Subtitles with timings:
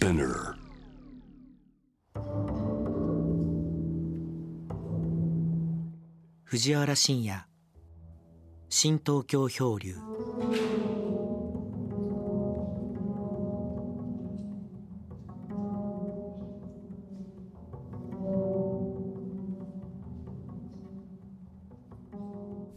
[0.00, 0.54] Spinner.
[6.44, 7.44] 藤原信也
[8.70, 9.94] 新東京漂流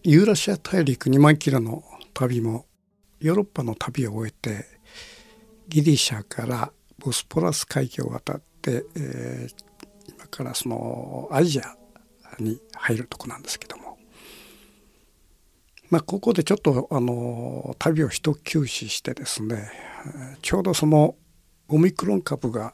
[0.04, 2.66] ユーラシア大陸2万キロの旅も
[3.22, 4.66] ヨーロッパの旅を終えて
[5.70, 11.76] ギリシャからボスポラス海峡を渡って、えー、今からそのアジア
[12.40, 13.98] に入るとこなんですけども、
[15.90, 19.72] まあ、ここでちょっとあの旅を一休止してですね
[20.42, 21.16] ちょうどその
[21.68, 22.74] オミクロン株が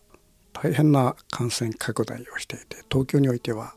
[0.53, 3.75] 大変な感染拡大をしていて東京においては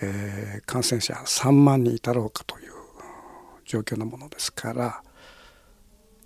[0.00, 2.72] えー、感染者3万人いたろうかという
[3.64, 5.02] 状況のものですから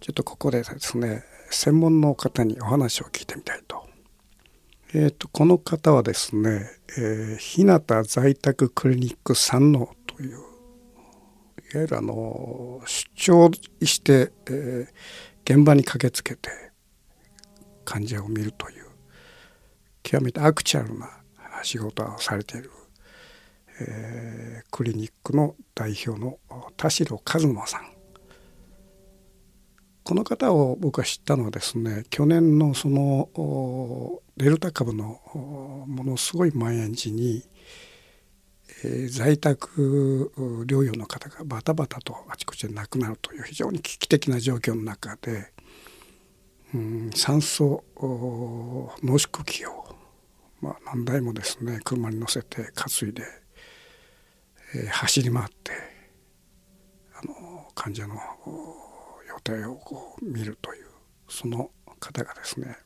[0.00, 3.86] ちょっとここでですね専門の方にお話を聞いてみたいと。
[4.94, 10.42] えーと、この方はですね、えー、日向在宅クリニック山王といういわ
[11.74, 13.50] ゆるあの出張
[13.82, 14.86] して、えー、
[15.44, 16.50] 現場に駆けつけて
[17.86, 18.84] 患者を見るという
[20.02, 21.08] 極めてアクチュアルな
[21.62, 22.70] 仕事をされている
[23.80, 26.38] えー、クリニックの代表の
[26.76, 27.91] 田代和馬さん
[30.04, 35.20] この方を僕は知ったのはですね去年のそのデルタ株の
[35.86, 37.42] ものすごい蔓延時に、
[38.84, 40.32] えー、在宅
[40.66, 45.52] 療養の方がバタバタとあちこちで亡くなるという非常に危機的な状況の中で、
[46.74, 49.94] うん、酸素濃縮器を、
[50.60, 53.42] まあ、何台もですね車に乗せて担いで
[54.74, 55.72] えー、走り回って
[57.14, 58.14] あの患者の
[59.50, 60.86] 予定をこう見るという
[61.28, 62.76] その方がですね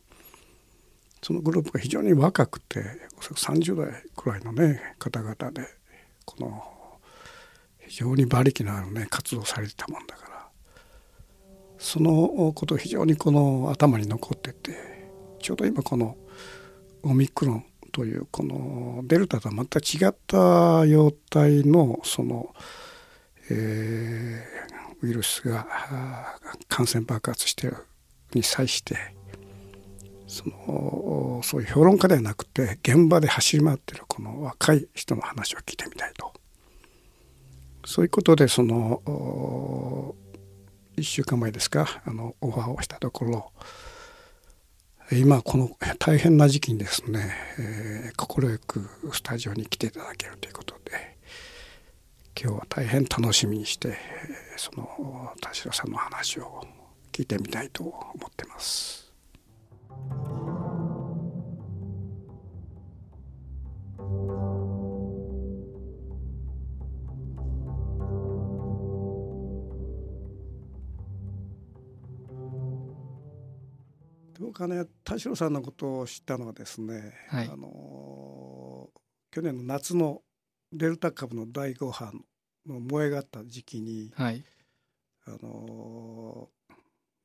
[1.23, 2.85] そのグループが非常に若くて
[3.21, 5.67] 30代くらいのね方々で
[6.25, 6.63] この
[7.81, 10.47] 非常に馬力のあるね活動されてたもんだから
[11.79, 14.77] そのこと非常にこの頭に残ってて
[15.41, 16.17] ちょうど今この
[17.03, 22.55] オミクロンというこのデルタとはまた違った様態のその、
[23.51, 24.45] え、
[25.07, 25.67] ウイルスが
[26.69, 27.73] 感染爆発して
[28.35, 28.97] に際して
[30.27, 36.33] そのそういう評論家ではなくて現場で走り回ってるこの若い人の話を聞いてみたいと。
[37.87, 39.01] そういうことでその
[40.97, 43.53] 1週間前ですかあのオファーをしたところ
[45.13, 51.16] 今この大変な時期にですね快、くスタジオに来ていただけるということで
[52.39, 53.97] 今日は大変楽しみにして
[54.59, 56.63] その田代さんの話を
[57.11, 59.11] 聞いてみたいと思ってます。
[74.39, 78.91] 僕はね田代さんのことを知ったのはですね、はい、あの
[79.31, 80.21] 去年の夏の
[80.73, 82.13] デルタ株の第5波
[82.67, 84.45] の燃え上がった時期に、はい、
[85.27, 86.49] あの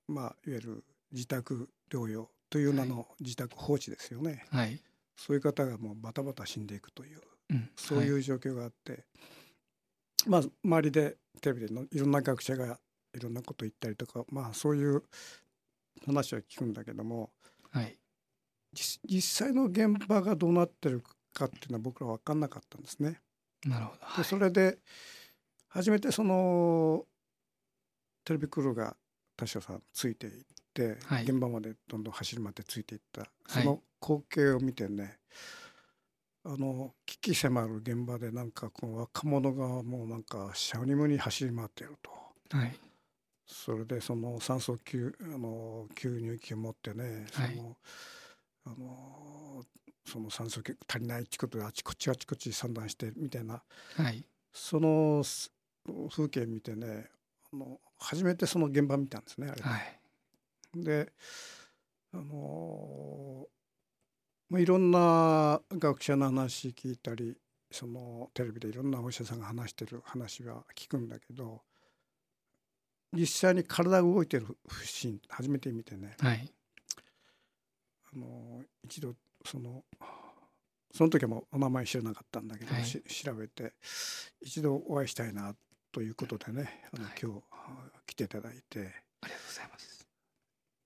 [0.08, 4.80] まあいわゆる自宅療養という名の自宅放置ですよね、はい、
[5.16, 9.06] そういう方がもうバタバタ死んでいくという、うん、そういう状況があって、
[10.28, 12.78] まあ周りでテレビでのいろんな学者が
[13.16, 15.04] いろんなこと言ったりとかまあそういう
[16.06, 17.32] 話は聞くんだけども、
[17.72, 17.98] はい、
[18.74, 21.04] 実際の現場がどうなってる
[21.34, 23.20] かっていうのは僕ら分かんなかったんですね。
[23.66, 24.78] なるほど、でそれで
[25.70, 27.06] 初めてその
[28.24, 28.96] テレビクルーが
[29.36, 30.34] 田代さんついていっ
[30.74, 33.26] て、はい、現場までどんどん走り回ってついていった。
[33.48, 35.18] その光景を見てね、
[36.44, 42.12] あの危機迫る現場でなんかこの若者がもうなんかシャウニムに走り回っていると。
[42.58, 42.76] はい。
[43.46, 47.76] それでその酸素吸あの吸入器を持ってねその、はい、
[48.66, 49.66] あの
[50.06, 53.62] その酸素足りないってことであちこちあちこち散乱してみたいな、
[53.96, 55.24] はい、その
[56.10, 57.10] 風景見てね
[57.54, 61.12] あの初めてその現場見たんですねあれ、はい、で
[62.14, 63.48] あの
[64.50, 67.38] まあ、いろんな学者の話聞いたり
[67.72, 71.62] そのテレビでいろんなお医者さんが話してる話は聞くんだけど
[73.14, 76.52] 実際に体が動いてるシーン初めて見てね、はい、
[78.14, 79.14] あの一度
[79.46, 79.84] その
[80.94, 83.74] その時はもうお名前知らなかったんだけど、はい、調べて
[84.42, 85.56] 一度お会いしたいな
[85.92, 87.42] ということでねあの、はい、今日
[88.08, 89.12] 来ていただいて。
[89.22, 90.08] ありがとうございます。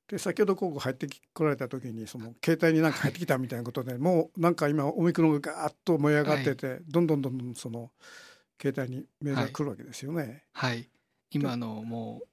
[0.07, 7.92] で先ほどここ入ってこられた時にその携帯になんか入ってきたみたいなことでもうなんか今オミクロンがガーッと燃え上がってて、はい、どんどんどんどんその
[8.62, 10.44] 携帯にメールが来るわけですよね。
[10.54, 10.90] はい、はい、
[11.31, 12.28] 今のもう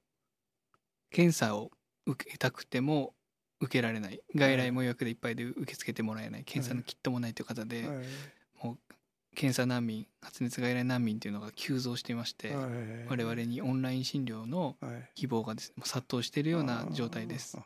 [1.10, 1.70] 検査を
[2.04, 3.14] 受けたくても
[3.62, 4.20] 受けられない。
[4.34, 6.44] 外来も予約でいっぱいで受け付けてもらえない。
[6.44, 8.78] 検査のキットもないという方で、はい、もう
[9.34, 12.66] 検査難民発熱外来難民というのが急増していまして、はい、
[13.08, 14.76] 我々にオンライン診療の
[15.14, 17.56] 希望がですね、殺到しているような状態です。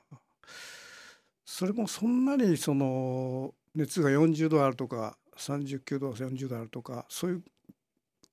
[1.46, 7.42] それもそんなにその熱が40度あるとか39度40度あるとかそういう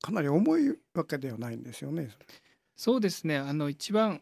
[0.01, 2.09] かなり重いわけではないんですよね。
[2.75, 3.37] そうですね。
[3.37, 4.21] あの一番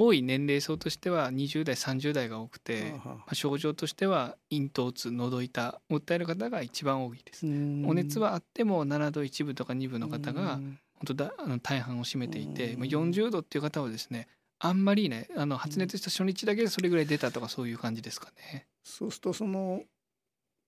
[0.00, 7.44] 多い年齢層としては20代30代が多くて、まあ、症状としては咽頭痛喉痛を訴える方が一番多いです。
[7.44, 7.48] お
[7.94, 14.28] 熱はあっても7度1分とか2分の方が本当だあの大半を占めていて、まあ、40度っていう方はですね
[14.60, 18.68] あんまりねあの発熱した初日だけでそれぐらい出たとかそういう感じですかね。
[18.84, 19.82] そうするとその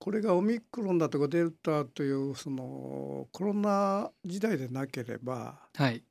[0.00, 6.03] これがオミクロンだとかデルタというそのコロナ時代でなければ、はい、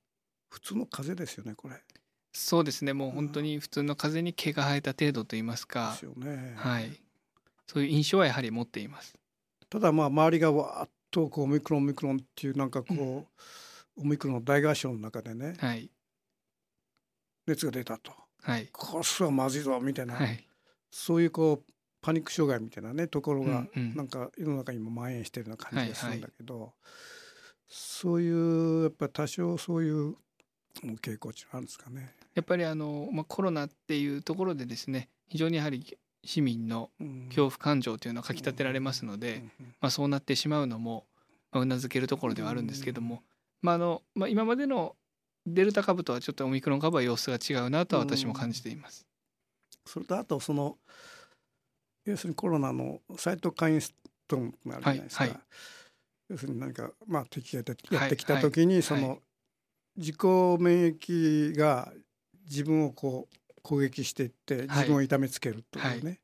[0.49, 1.75] 普通の風邪ですよねこれ。
[2.31, 2.93] そうですね。
[2.93, 6.91] もう本当に普通の風邪に毛が生えた程度と言いますか、ね、はい、
[7.67, 9.15] そういう印象はやはり持っています。
[9.69, 15.89] ただまあ周りがわーっとこうオミクロンオミクロンっていうなんかこう、うん、オミクロンの大合唱の中でね、はい、
[17.47, 20.47] 熱が出たと、はい、これはまずいぞみたいな、はい、
[20.91, 21.71] そういうこう
[22.01, 26.73] パニック障害みたいなねところがなんか世の中にも蔓延してるような感じがするんだけど、
[27.67, 30.15] そういうやっぱ多少そういう
[31.01, 32.13] 傾向値あるんですかね。
[32.35, 36.89] やっぱりあの、まあ、コロナっていうところでですね非常にやはり市民の
[37.29, 39.43] 恐怖感情というのはかきたてられますので、
[39.81, 41.05] まあ、そうなってしまうのも
[41.53, 43.23] うなずけるところではあるんですけども、
[43.61, 44.95] まああのまあ、今までの
[45.45, 49.05] デルタ株とはちょっとオミクロン株は様子が違うなとは私も感じています。
[49.85, 50.77] それとあとその
[52.05, 53.93] 要するにコロナのサイトカインス
[54.27, 55.39] トーンがあるじゃないですか、はいはい、
[56.29, 59.19] 要するに何かまあ敵がやってきた時にその
[59.99, 60.17] 自己
[60.59, 61.91] 免疫が
[62.49, 66.21] 自分をこう攻撃していって自分を痛めつけるというね、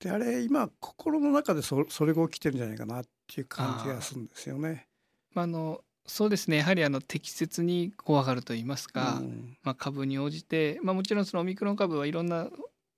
[0.00, 4.88] であれ今心の中でそそれが起きてるんじゃないかなっていう感じがするんですよね。
[5.34, 6.58] まあ、あのそうですね。
[6.58, 12.48] やはりあの適切に怖がると言いますか、うん、まあ、株に応じて、まあ、もちろんそのオミクロン株はいろんな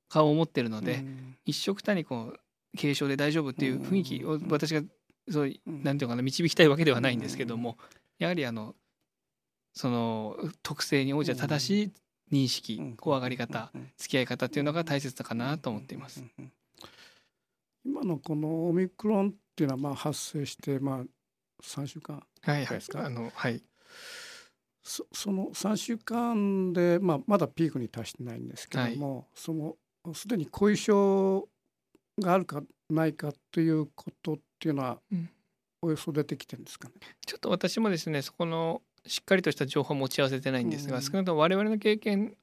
[0.08, 2.40] 顔を持ってるので、うん、一緒たにこう
[2.78, 4.82] 軽症で大丈夫っていう雰囲気を私が
[5.28, 7.76] そうなんていうかな導きたいわけではないんですけども、
[8.18, 8.74] やはりあの
[9.72, 11.92] その特性に応じた正しい
[12.32, 16.24] 認識、怖がり方、付き合い方っていうのが大切かなと思っています。
[17.84, 21.04] 今のこのオミクロンっていうのはまあ発生してまあ
[21.62, 23.62] 3週間ですか、はい、あのはい。
[24.82, 29.76] そその3週間で、まあ、まだピークに達してないんですけども、はい、その
[30.14, 31.48] すでに後遺症
[32.18, 34.98] があるかないかということっていうのは、
[35.82, 36.94] およそ出てきてるんですかね？
[37.24, 42.34] ちょっと私もですねそこのしっかりとした情報を持ち合わせてないんですが、うん、少なくとも我々の経験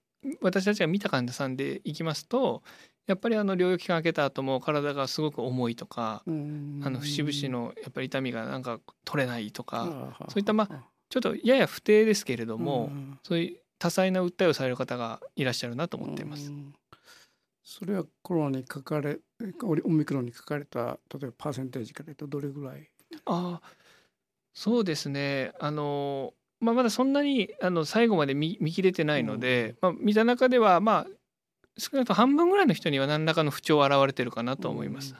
[0.41, 2.63] 私たちが見た患者さんでいきますと
[3.05, 12.91] やっぱりあの療養期間明けた後も体がすごく重いとか、うん、あの節々のやっぱり痛みがなんか取れないとか、そういったまあちょっとやや不定ですけれども、
[13.23, 16.51] そういう多彩な訴えをされる方がいらっしゃるなと思っています。
[17.63, 19.19] それはコロナに書かれ
[19.63, 22.89] オミクロンに書かれた例えばパーセンテージから言うとどれぐらい？
[23.25, 23.61] あ
[24.53, 25.53] そうですね。
[25.59, 31.07] あの、まあ、まだそんなにあの最後まで見見切れてないので、うん、まあ、見た中ではまあ
[31.77, 35.15] 少なくとも半分ぐらいの人には何らかの不調現れてるかなと思います。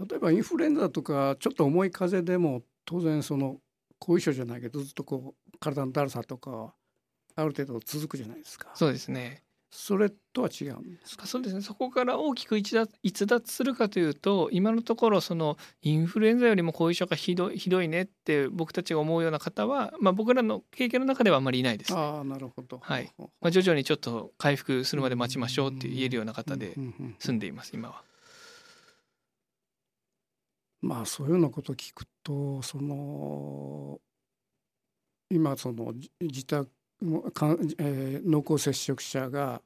[0.00, 3.58] うん、例えばインフルエンザとかちょっと重い風邪でも当然その
[3.98, 6.74] 後遺症じゃないけどずっとこう体のだるさとか
[7.34, 8.70] ある程度続くじゃないですか。
[8.74, 9.42] そうですね。
[9.76, 11.26] それとは違うんですか？
[11.26, 11.60] そうですね。
[11.60, 23.12] そこから大きく逸脱逸脱するかというと今のところそのインフルエンザよりも後遺症がひどいひどいねって僕たちが思うような方は、まあ、僕らの経験の中ではあまりいないです、ね、あなるほど、はい。
[23.18, 26.74] まあ、徐々にちょっと回復するまで待ちましょうって言えるような方で
[27.18, 28.02] 住んでいます今は。
[30.82, 33.98] まあそういうようなことを聞くとその
[35.30, 36.70] 今その自宅
[37.32, 39.60] かえー、濃厚接触者が、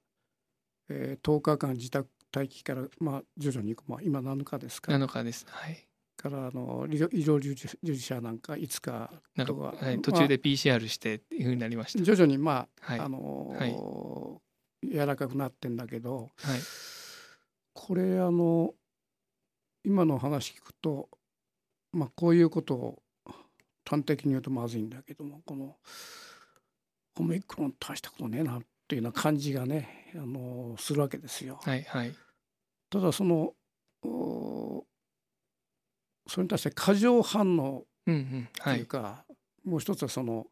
[0.88, 4.92] えー、10日間自宅待機から、まあ、徐々に、まあ、今7日ですか。
[4.92, 16.60] 7日です、はい、からあの医療従事者なんか5日とか、はい、途中で PCR してっていうふうになりました、徐々にまあ、はい、あのーはい、柔らかくなってんだけど、はい、
[17.72, 18.74] これあの
[19.84, 21.08] 今の話聞くと、
[21.92, 23.02] まあ、こういうことを
[23.88, 25.76] 端的に言うとまずいんだけどもこの
[27.18, 31.58] オミクロン大したことねえなっていうような感じがねあのするわけですよ。
[31.62, 32.14] はいはい、
[32.90, 33.54] ただその
[34.02, 34.84] そ
[36.38, 39.10] れに対して過剰反応というか、うんうん。
[39.10, 39.24] は
[39.64, 40.46] い、もう一つはその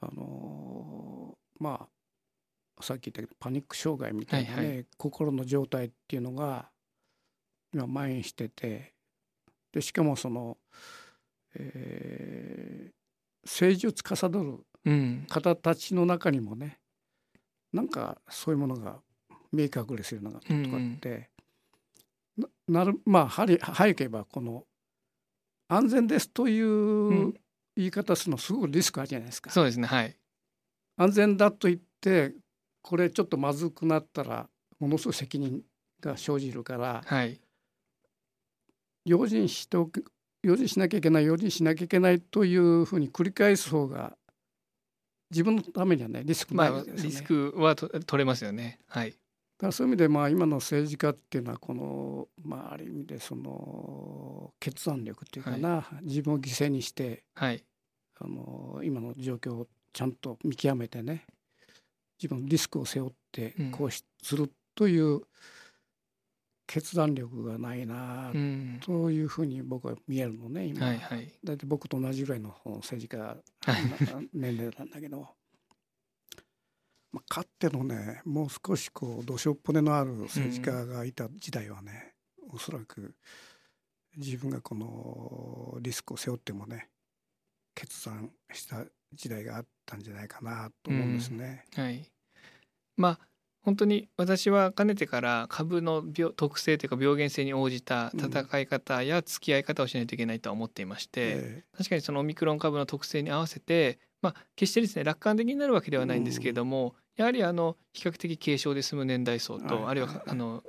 [0.00, 1.88] あのま
[2.78, 6.70] あさっき言ったけどパニック障害みたいなね、はいはい、心の状態っていうのが
[7.74, 8.94] 今蔓延してて
[9.72, 10.56] でしかもその、
[11.54, 12.92] えー、
[13.44, 14.60] 政治を司る
[15.28, 16.78] 方たちの中にもね、
[17.72, 18.96] うん、なんかそういうものが
[19.52, 21.30] 見え隠れするのがとかって、
[22.38, 24.64] うん、なるまあ背景はこの
[25.68, 27.34] 安全ですという
[27.76, 29.50] 言い方するのすごくリスクあるじゃないですか。
[29.50, 30.16] そうですねはい。
[30.96, 32.34] 安全だと言って
[32.82, 34.48] これちょっとまずくなったら
[34.80, 35.62] ものすごい責任
[36.00, 37.40] が生じるから、はい、
[39.04, 40.04] 用心しておく
[40.42, 44.16] 用心しなきゃいけない用心しなきゃいけないというふうに繰り返す方が
[45.30, 48.78] 自分のためにはねリスクないわけですね、まあ、リスクは取れますよね。
[48.88, 49.10] はい。
[49.10, 49.16] だ
[49.62, 57.64] からそういう意味でまあ今の政治家っていうのはこのまあある意味でその決断力っていうかな、はい、自分を犠牲にして、はい、
[58.20, 61.26] あの今の状況をちゃんと見極めてね
[62.22, 64.04] 自分のリスクを背負ってこうす
[64.36, 65.22] るという、うん
[66.68, 68.30] 決断力がないな
[68.82, 73.36] というふうに僕は見えるのね今、はいはい、だって僕と同じぐらいの政治家
[74.34, 75.26] 年齢なんだけど、
[77.10, 82.12] まあ、かってのねもう少しこうどしょっぽねのある政治家がいた時代はね、
[82.46, 83.14] うん、おそらく
[84.18, 86.90] 自分がこのリスクを背負ってもね
[87.74, 88.84] 決断した
[89.14, 91.64] 時代があったんじゃないかなと思うんですね。
[91.78, 92.12] うん、はい、
[92.98, 93.27] まあ
[93.62, 110.62] 本当に私はかねてから株の病特性というか病原性に応じた戦い方や付き合い方をしないといけないと思っていまして、うん、確かにそのオミクロン株の特性に合わせて、まあ、決してですね楽観的になるわけではないんですけれども、うん、やはりあの比較的軽症で済む年代層と、はい、あるいはあの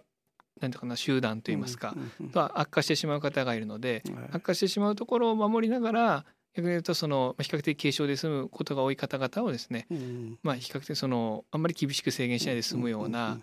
[0.60, 1.96] なんていうかな集団といいますか、
[2.34, 4.04] とは悪化してしまう方がいるので、
[4.34, 6.26] 悪化してしまうところを守りながら
[6.60, 13.40] 逆に言うとその比較的軽症で済むことが多い方々をですね、うん、まあ比較的そのあんまり厳しく制限しないで済むような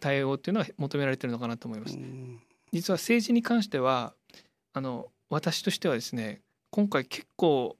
[0.00, 1.98] 対応っていうのは求められてるのかなと思います。
[2.72, 4.14] 実は政治に関しては
[4.72, 6.40] あの私としてはですね
[6.70, 7.76] 今回結構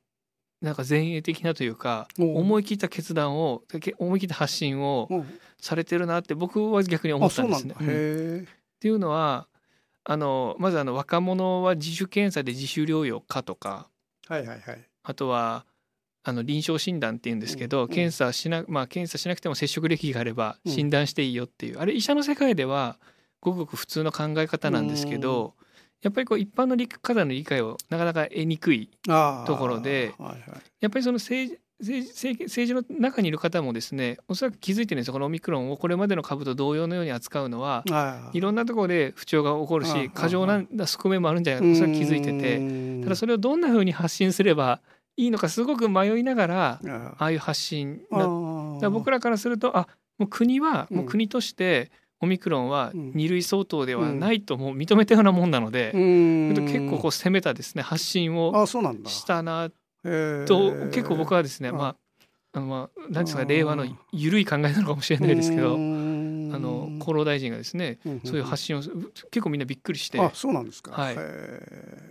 [0.60, 3.62] なんか前衛的なというか思い切った決断を
[3.98, 5.08] 思い切った発信を
[5.60, 7.74] されてるなって僕は逆に思ったんですね。
[7.80, 8.46] うん、っ
[8.80, 9.46] ていうのは
[10.04, 13.88] あのまずあの若者は自主検査で自主療養かとか
[14.28, 15.64] はいはいはい、あとは
[16.22, 22.98] あの臨床診断っていうんですけど、うん、検査しなまあ検査しなくても接触歴があれば診断していいよっていう、うん、あれ医者の世界では
[23.40, 25.54] ごくごく普通の考え方なんですけど、
[26.02, 30.40] やっぱりこう一般の方の理解をなかなか得にくいところで、はいはい、
[30.80, 35.12] やっぱりその政治政治政治の中にいる方もですねおそらく気づいてるんですよ。
[35.12, 37.84] このオミクロンをこれまでの株と同様のように扱うのは
[38.32, 44.80] いろんなところで不調が起こるし過剰な側面もあるんじゃないかとそれは気づいててただそれをどんなふうに発信すれば
[45.16, 46.80] いいのかすごく迷いながら
[47.18, 48.00] ああいう発信
[48.80, 58.66] だ僕らからするとあもう国はもう国としてオミクロンは2類相当ではないともう認めたようなもんなので、結構こう攻めたですね発信を
[59.06, 59.70] したな
[60.46, 61.96] と結構僕はですねまあ
[62.52, 65.76] あのまあ何ですか令和の緩い考えなのかもしれないですけど
[66.52, 70.18] あの厚労大臣がですね、そういう発信を結構みんなびっくりして。
[70.20, 71.14] あそうなんですか、はい、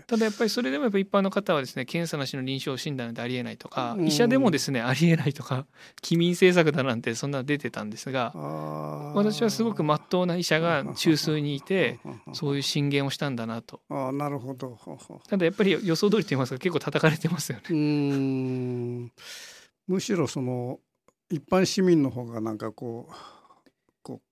[0.08, 5.66] ただやっぱりそれでもやっぱ一般の方はですね検査なしの臨床診断なんてありえないとか、医者でもですねありえないとか
[6.02, 8.32] 機民政策だなんてそんな出てたんですが
[9.16, 12.00] 私はすごくまっとうな医者が中枢にいて
[12.34, 13.82] そういう進言をしたんだなと。
[13.90, 14.78] あなるほど。
[15.28, 19.12] ただやっぱり予想通りと言いますか結構叩かれてますよね。
[19.88, 20.80] むしろその
[21.30, 23.14] 一般市民の方がなんかこう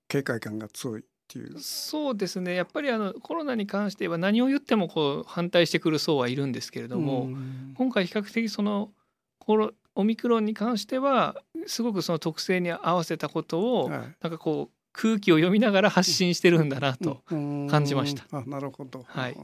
[0.07, 1.59] 警戒感が強いっていう。
[1.59, 2.55] そうですね。
[2.55, 7.29] やっぱりあのコロナに関しては何を言ってもこう反対してくる層はいるんですけれども、
[7.75, 8.91] 今回比較的その
[9.39, 11.35] コロオミクロンに関しては
[11.67, 18.25] すごくその特性に合わせたことを、はい、なんかこう空気を読みながら発信してるんだなと感じました。
[18.31, 19.37] あなるほど、はい、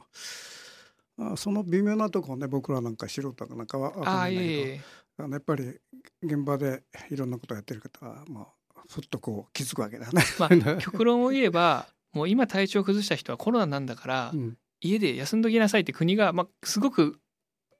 [1.19, 4.81] あその微妙なところね僕らなんか素人なんかは分かんないけ
[5.17, 5.79] どあのやっぱり
[6.21, 8.47] 現場でいろんなことをやってる方はまあ
[8.89, 10.23] ふっとこう気づくわけだね。
[10.39, 17.19] まあ、極論を言えばもう今体調崩した人はコロナなんだから、うん、家で休んどきなさいって国が、まあ、すごく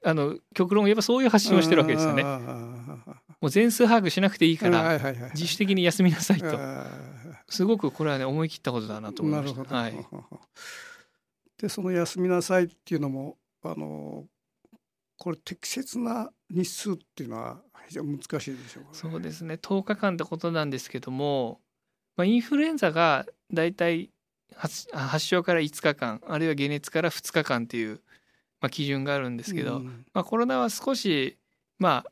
[0.04, 2.24] あの極論を言えばそういう発信をしてるわけですよね。
[2.24, 5.00] もう全数把握しなくていいから
[5.34, 6.58] 自主的に休みなさいと。
[7.50, 9.76] すごくこれはね思い切ったことだなと思いました。
[9.76, 9.94] はい、
[11.60, 14.26] でその休みなさいっていうのもあの
[15.18, 19.56] これ適切な日数っていうのは非常に難しいでしょう、ね、そうですね。
[19.56, 21.60] 10日間ってことなんですけども、
[22.16, 24.10] まあ、インフルエンザがだいたい
[24.56, 24.88] 発
[25.20, 28.00] 症から5日間あるいは解熱から2日間っていう、
[28.62, 31.38] まあ、基準があるんですけど、うん、まあ、コロナは少し
[31.80, 32.12] まあ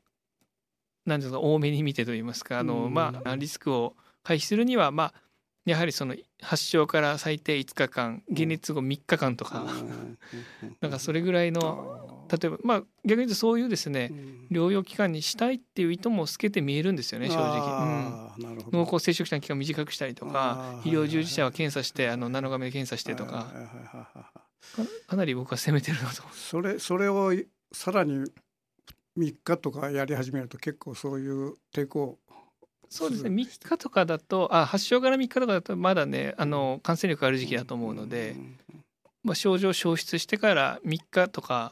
[1.05, 5.13] 何ですか多めに見てといいますかあの、うん、まあ、リスクを回避するにはまあ
[5.65, 9.65] やはりその発症から最低5日間解熱後3日間とか。
[10.81, 14.11] なんかそれぐらいの例えばまあ逆に言うとそういうですね
[14.51, 23.47] 療養期間にしたいっていう意図も透けて見えるんですよね正直、うん、濃厚接触者の期間を短くしたりとか医療従事者は検査してあの7日目で検査してとか。
[25.07, 27.33] かなり僕は攻めてるなとそれそれを
[27.71, 28.25] さらに
[29.17, 32.19] 3日とかやり始めると結構そういう抵抗
[32.89, 33.29] そうですね。
[33.29, 38.35] 3日とかだとあ発症から3日とかだとまだねあの感染力ある時期だと思うので、
[39.23, 41.71] まあ、症状消失してから3日とか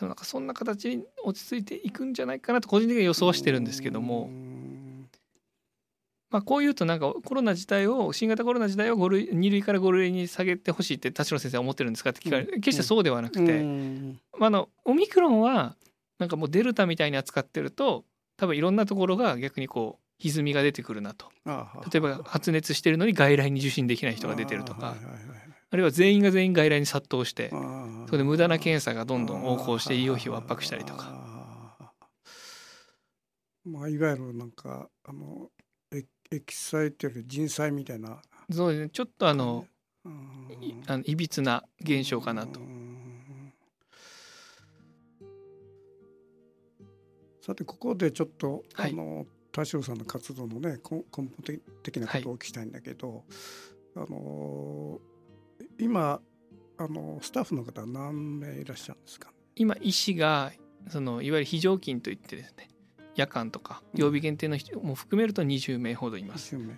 [0.00, 4.30] なんかそんな形に落ち着いていくんじゃないかなと個人的には予想はしてるんですけども。
[6.30, 13.62] まあ、こういうとなんかコロナ自体を新型コロナ自体を5類2類から5類に下げてほしいって田代先生は思ってるんですかって聞かれ決してそうではなくて、
[14.36, 15.76] まあ、あのオミクロンは
[16.18, 18.04] なんかもうデルタみたいに扱ってると
[18.36, 21.26] 多分いろんなところが逆にこう歪みが出てくるなと。
[21.92, 24.96] 例えば発熱してるのに外来に受診できない人が出てるとか。
[24.96, 25.33] あ
[25.76, 27.50] るいは全員が全員外来に殺到して
[28.06, 31.92] それで無駄な検査がどんどん横行して医療費を圧迫したりとか。
[33.64, 35.50] まあ、いわゆるなんかあの
[35.90, 38.20] エエキサイテル人災みたいな。
[38.50, 38.90] そうですね。
[38.90, 39.66] ちょっとあの
[40.60, 42.60] いあのいびつな現象かなと。
[47.40, 51.28] さてここでちょっと、はい、あの田代さんの活動のね根本
[51.82, 53.24] 的なことをお聞きしたいんだけど、
[53.94, 54.98] はい、あの
[55.78, 56.20] 今
[56.78, 60.52] あのスタッフの方は何名いらっしゃるんですか、今医師が
[60.88, 62.68] そのいわゆる非常勤といってですね
[63.14, 66.56] 夜間とか曜日限定の人も含めると20名ほどいます。
[66.56, 66.76] うん、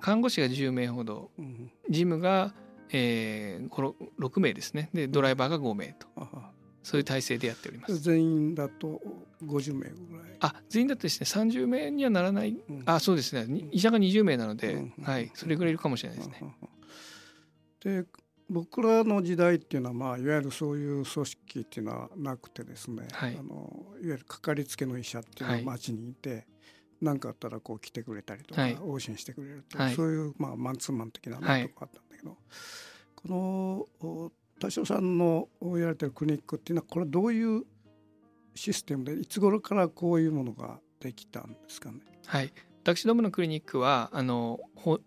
[0.00, 2.54] 看護師が10名ほど、うん、事務が、
[2.90, 6.06] えー、6名ですねでドライバーが5名と。
[6.82, 7.98] そういう体制でやっております。
[7.98, 9.02] 全員だと
[9.44, 10.36] 50名ぐらい？
[10.40, 12.56] あ、全員だとですね、30名にはならない。
[12.68, 13.68] うん、あ、そうですね。
[13.70, 16.42] 医者が20名なので、うん、はい、それぐらいいるかもしれないですね。
[17.84, 18.06] で、
[18.50, 23.06] 僕らの時代っていうのは、まあ、いわゆるそういう組織っていうのはなくてですね。
[23.12, 26.46] はい、あの、いわゆるかかりつけの医者っていうのは町にいて。
[27.02, 31.68] 何、はい、かあったらこう来てくれたりとか、はい、往診してくれると、はい、そういうまあマンツーマン的なとこあったん
[32.10, 32.36] だけど、
[33.16, 37.64] この田代さんのやられてるクリニックっていうのはこれどういう
[38.54, 42.00] システムでいつ頃からこういうものができたんですかね？
[42.26, 44.60] はい私どものクリニックはあの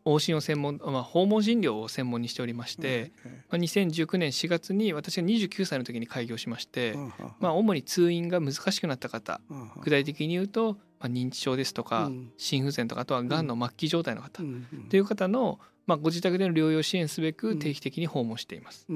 [0.06, 6.96] 往診を専門、まあ、訪問診療を専門にしておりまして、まあ、2019年4月に私が29歳の時に開業しまして、
[7.40, 9.42] まあ、主に通院が難しくなった方
[9.82, 14.44] 具体的に言うと、まあ、認知症ですとか、心不全とかあとはがんの末期状態の方、
[14.90, 18.88] という方のまあ、ご自宅での療養支援すべく定期的に訪問しています。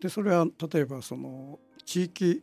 [0.00, 2.42] でそれは例えばその地域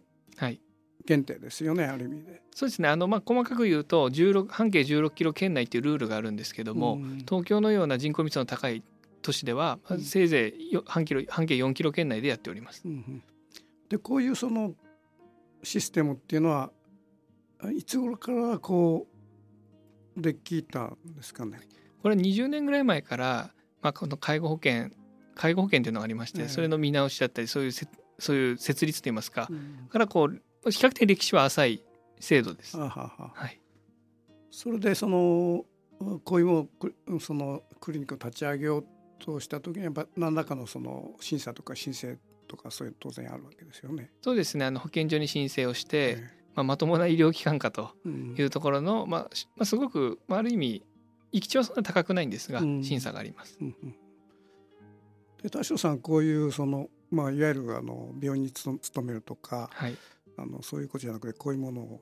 [1.06, 2.42] 限定ですよね、はい、ある意味で。
[2.54, 8.84] そうですねあの、まあ、細かく言うと16半径16キロ圏内っていうルールがあるんですけども、うん、東京のような人口密度の高い
[9.22, 12.82] 都市では、うん、せいぜい半キロ半径4キロ圏内でやっております。
[12.86, 13.24] うんうん、
[13.90, 14.74] でこういうその
[15.64, 16.72] システムっていうのは
[17.72, 19.08] いつ頃からこ
[20.18, 21.60] うできたんですかね？
[22.02, 24.90] これ20年ぐらい前から、まあ、この介護保険
[25.36, 27.72] 介護保険というのがありまして、それの見直しだったりそういう
[28.18, 31.84] そういう設立といいますか、うん、からこう比較的歴史は浅い
[32.20, 32.78] 制度です。
[32.78, 33.60] はははい、
[34.52, 35.66] それでその
[36.24, 38.86] こういうそのクリニックを立ち上げよう
[39.20, 44.12] とした時にやっぱ何らかのその審査とか申請とかそういう当然あるわけですよね。
[44.22, 44.66] そうですね。
[44.66, 46.18] あの保健所に申請をして、
[46.54, 49.30] まあ、まともな医療機関かというところの、うん、まあ、ま
[49.62, 50.84] あ、すごく、まあ、ある意味
[51.32, 53.58] 行き地はそんな高くないんですが、うん、審査があります。
[53.62, 53.96] うんうん、
[55.42, 59.98] で田代さんこういうその、まあ、いわゆるあの病院に勤めるとか、はい、
[60.38, 62.02] あのそういうことじゃなくてこういうものを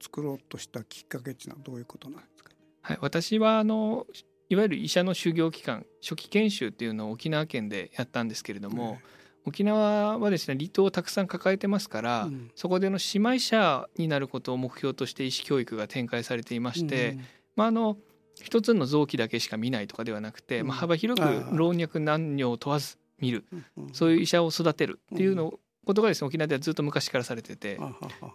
[0.00, 4.06] 作ろうとしたきっかけっていうのはどういうことなんですか、ね、はい、私はあの
[4.48, 8.98] いわゆる医者の修行期間初期研修っていうのを沖縄県でやったんですけれども、
[9.44, 17.24] 沖縄はですね離島をたくさん抱えてますから、うん、そこでの姉妹者になることを目標として医師教育が展開されていまして、うん、
[17.56, 17.96] まああの
[18.42, 23.46] 一つの臓器だけしか見ないとかではなくて、まあ、幅広く老若男女を問わず見る、
[23.92, 25.54] そういう医者を育てるっていうの
[25.86, 27.78] ことがですね沖縄ではずっと昔からされてて。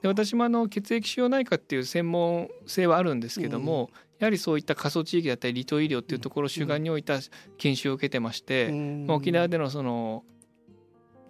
[0.02, 7.20] で私もあの血液腫瘍内科っていう専門性はあるんですけども、やはりそういった過疎地域だったり離島医療っていうところを主眼に置いた
[7.58, 8.72] 研修を受けてまして、
[9.06, 10.24] まあ、沖縄でのその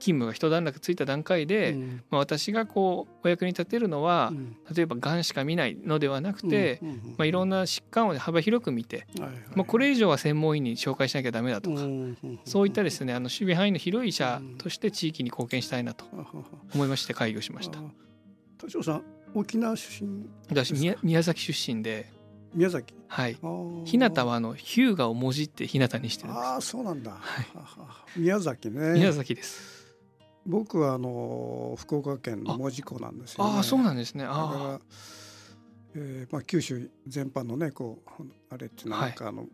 [0.02, 1.78] 勤務が一段落ついた段階で、
[2.10, 4.34] まあ、私がこうお役に立てるのは、
[4.76, 6.80] 例えばがんしか見ないのではなくて、
[7.18, 9.06] まあ、いろんな疾患を幅広く見て、
[9.56, 11.82] まあ、これ以上は専門医に紹介しなきゃダメだとか、
[12.46, 16.06] そういったですねあの守備範囲の広い医者として地域に貢献したいなと
[16.74, 17.80] 思いまして会議をしました。
[18.58, 19.04] 田代さん。
[19.34, 22.12] 沖縄出身私宮宮崎出身で
[22.54, 23.38] 宮崎はい
[23.86, 26.36] 日向はあの日向をもじって日向にしてるん。
[26.36, 27.02] ですああそうなん。
[27.02, 29.81] だ、はい、宮崎ね宮崎です
[30.46, 34.26] 僕はあの福岡県の門司港なんですよ、ね、ああそうなんですね。
[34.26, 34.80] ああ。
[35.94, 39.48] えーまあ、九州全般のねこうあれってなんかあの、はい、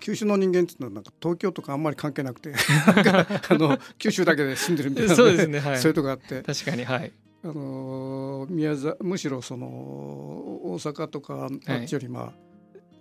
[0.00, 6.42] 九州の人間っていうのはなんか東京とかあんまり関係なくてあの九州だけで住んでるみたいな、ね、そうですね、はい、そういうとこあって。
[6.42, 7.12] 確かにはい。
[7.44, 12.32] あの宮沢むしろその大阪とかあっちよりまあ、は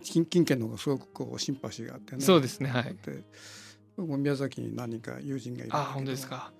[0.02, 2.22] い、近近県の方がすごくこうシンパシーがあってね。
[2.22, 2.96] そうですねはい。
[3.06, 3.24] で
[3.96, 6.52] 僕も宮崎に何人か友人がいるあ本当ですか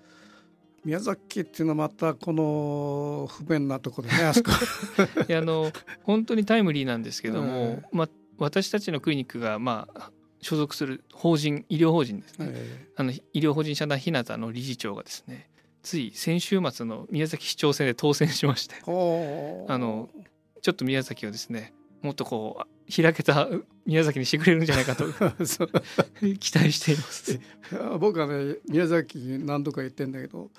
[0.84, 4.50] 宮崎っていうのはまたこの不便なところでね あそこ。
[5.28, 5.70] いやあの
[6.02, 12.52] 本当にタイムリーなんですけども、まあ、私たちのクリニックがまあ所属する法人医療法人ですね、
[12.96, 15.48] あの医療法人社団ひなたの理事長がですね
[15.82, 18.76] つい先週末の宮崎市長選で当選しまして。
[19.68, 20.08] あの
[20.62, 23.48] ちょっと宮崎をですねもっとこう開けた
[23.86, 25.04] 宮崎にしてくれるんじゃないかと。
[26.38, 27.40] 期待しています。
[27.98, 30.50] 僕はね宮崎何度か言ってんだけど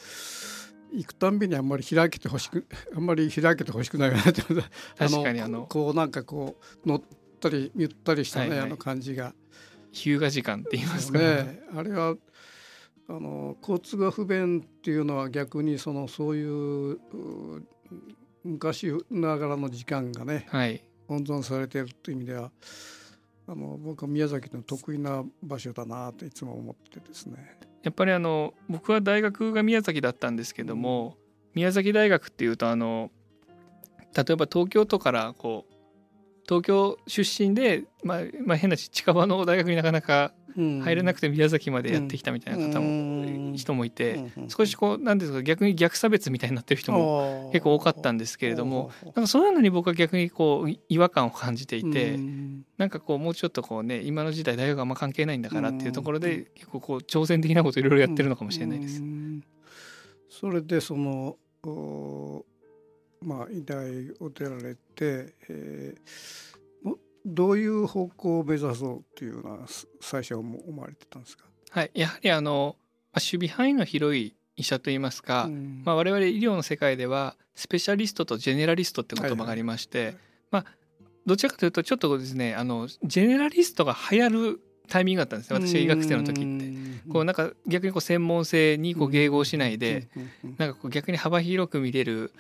[0.92, 4.42] 行くたんびにあんまり開けてほしくあんまり開けてほしくないなって
[4.98, 7.02] 確かにあのこうなんかこう乗っ
[7.40, 9.34] たりゆったりしたね、はいはい、あの感じが。
[9.94, 12.16] 日向時間って言いますかね、ね、あれは
[13.08, 16.98] あの交通が不便っていうのは逆にそのそういう
[18.44, 22.52] 昔ながらの時間がね、はい、温存されているという意味では
[23.48, 27.60] あの僕は宮崎の得意な場所だなといつも思ってですね。
[27.84, 31.14] やっぱりあの僕は大学が宮崎だったんですけども、うん、
[31.56, 33.12] 宮崎大学っていうとあの
[34.16, 35.74] 例えば東京都からこう
[36.48, 52.18] 東京出身で、まあ、まあ変な近場の大学になかなか入れなくて宮崎までやってきたみたいな方も、人もいて、少しこう何ですか逆に逆差別みたいになってる人も結構多かったんですけれどもなんかそういうのに僕は逆にこう違和感を感じていて、
[52.78, 59.02] なんかこうもうちょっとこうね今の時代大学あんま関係ないんだからっていうところで結構こう挑戦的なこといろいろやってるのかもしれないです。
[60.30, 61.38] それでその
[63.22, 66.53] まあ医大を出られて、えー
[67.26, 69.68] どういう方向を目指そうっていうのは
[70.02, 71.46] 最初は思われてたんですか？
[71.70, 71.92] はい。
[71.94, 72.76] やはりあの
[73.16, 80.18] 守備範囲の広い医者といいますか、うん、まあ、我々医療の世界ではスペシャリストとジェネラリストって言葉がありまして、はいはい、
[80.52, 80.66] まあ
[81.26, 86.84] どちらかというとちょっとですねあのジェネラリストが流行るタイミングだったんですね私が医学生の時って。
[87.12, 90.08] こうなんか逆にこう専門性にこう迎合しないで
[90.58, 92.32] なんかこう逆に幅広く見れる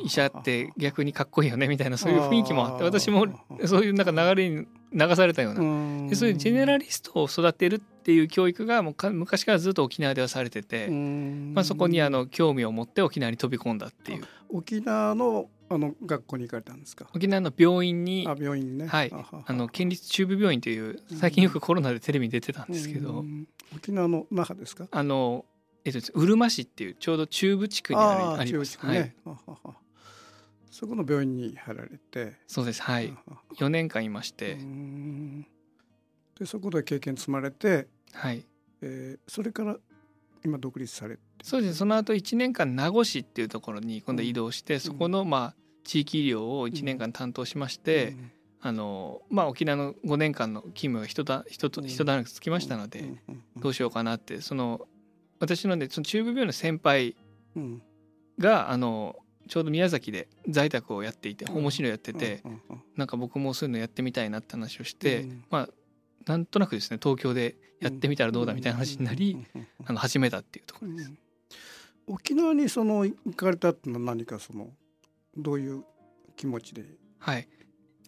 [0.00, 3.26] 医者って逆にかっこいいよねみたいなそういう雰囲気もあって私も
[3.66, 6.08] そういうなんか流れに流されたような。
[6.08, 14.24] でそういうジェネラリストを育てるっていう教育がもう昔からずっと沖縄ではされてて、まあ、そこにあの興味を持って沖縄に飛び込んだっていう。
[14.50, 17.06] 沖縄のあの学校に行かれたんですか？
[17.14, 18.86] 沖縄の病院にあ病院ね。
[18.86, 19.12] はい。
[19.12, 23.22] あの県立中部病院という最近よくコロナでテレビに出てたんですけど、
[23.76, 24.88] 沖縄の那覇ですか？
[24.90, 25.44] あの
[25.84, 29.36] えっとうるま市っていうちょうど中部地区にあります、ね、はい、
[30.78, 32.36] そこの病院に入られて。
[32.46, 33.12] そうですはい。
[33.56, 34.56] 4年間いまして。
[36.38, 38.44] でそこで経験積まれて、はい。
[38.80, 39.76] えー、それから
[40.44, 41.22] 今独立されて。
[41.42, 41.78] そうです。
[41.78, 53.20] その後1年間名護市っていうところに今度移動して、うん、そこのまあ地域医療を1年間担当しまして、うん、あのまあ、沖縄の5年間の勤務が一段一一段落つきましたので、
[53.56, 54.40] どうしようかなって。
[54.42, 54.86] その
[55.40, 57.16] 私のねその中部病院の先輩
[58.38, 59.16] が、あの
[59.48, 62.42] ちょうど宮崎で在宅をやっていて訪問診療やってて、
[62.96, 65.68] なんか僕もそういうのやってみたいなって話をして、まあ
[66.26, 69.36] なんとなくですね東京でやってみたらどうだみたいな話になり、
[69.84, 71.12] あの始めたっていうところです。
[72.06, 74.68] 沖縄にその行かれたってのは何かその
[75.36, 75.84] どういう
[76.36, 76.84] 気持ちで？
[77.18, 77.48] はい。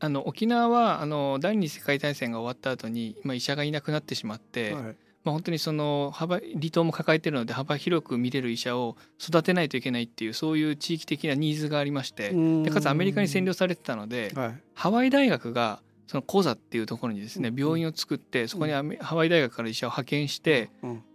[0.03, 12.31] あの沖縄はあの第二次世界大戦が終わった後に、まあ、医者がいなくなってしまって、はい、まあ、本当にその幅離島も抱えてるので幅広く見れる医者を育てないといけないっていうそういう地域的なニーズがありまして
[12.63, 20.71] でかつアメリカに占領されてたので、はい、ハワイ大学がそのコザっていうところにですね病院を作ってそこにハワイ大学から医者を派遣して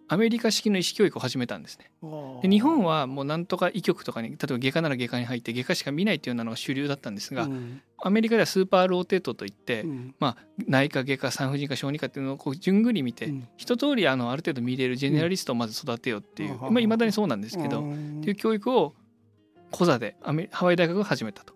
[0.07, 1.89] アメリカ式の医師教育を始めたんですね。
[2.41, 10.37] で日本はもうなんとか医局とかに例えば外科なら外科に入って外科しか見ないっていうのが主流だったんですが、うん、アメリカではスーパーローテートといって、うん、まあ、
[10.67, 17.83] 内科外科産婦人科小児科っていうのをこう順繰り見て、うん、一通りあのある程度見れるジェネラリストをまず育てようっていう、まあ、未だにそうなんですけど、っ
[18.21, 18.93] ていう教育を
[19.71, 21.55] コザでアメハワイ大学が始めたと。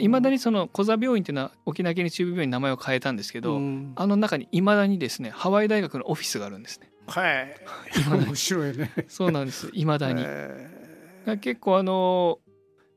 [0.00, 3.60] いまだにそのコザ病院っていうのは沖縄県立中部病院に名前を変えたんですけど、
[3.94, 6.90] あの中にいまだにですねハワイ大学のオフィスがあるんですね。
[7.06, 7.56] はい。
[8.26, 8.90] 面白いね。
[9.08, 9.70] そうなんです。
[9.72, 10.24] いまだに。
[11.40, 12.38] 結構あの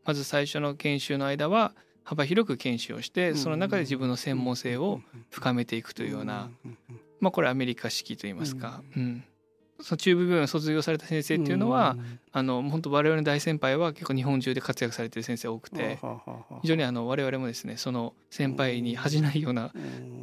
[0.06, 6.50] まず最初の研修の間は幅広く研修をしてその中で自分の専門性を深めていくというような、
[7.20, 9.24] まあこれアメリカ式といいますか、うん、
[9.80, 11.96] その中部病院を卒業された先生っていうのは、
[12.32, 16.00] あの本当我々の大先輩は結構日本中で活躍されてる先生多くて
[16.64, 19.72] 非常にあの我々もですねその先輩に恥じないような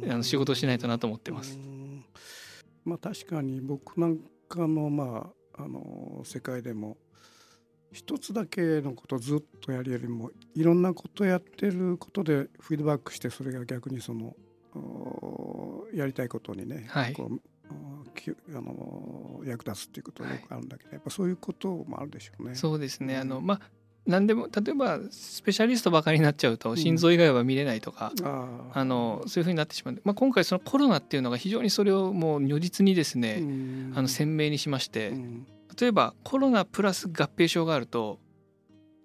[0.09, 1.57] あの仕事をしないとなと思ってます。
[2.87, 6.97] まあ、確かに僕なんかの,、まあ、あの世界でも
[7.91, 14.35] 一つだけのことをずっとやるよりもいろんなことやってることでフィードバックしてそれが逆にその
[15.93, 17.41] やりたいことにね、はい、こう
[18.55, 22.55] あの役立つっていうことがよくあるんだけど、はい、やっぱそういうこともあるでしょうね。
[22.55, 23.17] そうですね。
[23.17, 23.61] あの、まあ
[24.07, 35.47] 何でも例えばスペシャリストばかりになっちゃうと心臓以外は見れないとか、うん、あのそういうふうになってしまう、まあ、今回そのコロナっていうのが非常にそれをもう如実にですね、うん、あの鮮明にしまして、うん、
[35.79, 38.19] 例えばコロナプラス合併症があると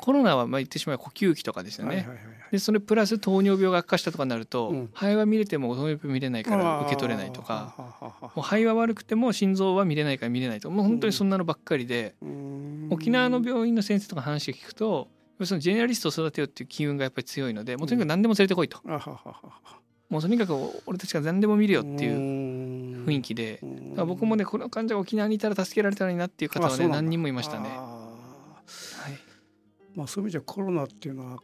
[0.03, 2.19] コロナはまあ言ってしまえば呼吸器とかですよね、はいはいはい、
[2.51, 7.73] でそれプラス糖尿病が悪化したとかになると、うん、肺は見れても糖尿病見れないから受け取れないとか。
[8.21, 15.09] もう肺は悪くても心臓は見れないから見れないともう本当にそんなのばっかりで、うん、沖縄の病院の先生とか話を聞くと
[15.45, 18.81] そのジェネラリストを育てようっていう機運がやっぱり強いのでもうとにかく何でも連れてこいと。
[20.09, 23.61] もうとにかく俺たちが何でも見るよっていう雰囲気で。
[23.97, 27.71] 僕もねこの患者が沖縄にいたら助けられたらいいなっていう方はね何人もいましたね。
[29.95, 31.39] まあ、そういう意味じゃコロナっていうのは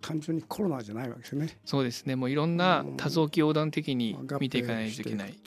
[0.00, 1.58] 単純にコロナじゃないわけですね。
[1.64, 5.38] そうですねもういろんな多臓器横断的に見ていかないといけない。